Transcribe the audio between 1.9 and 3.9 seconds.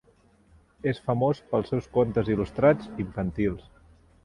contes il·lustrats infantils.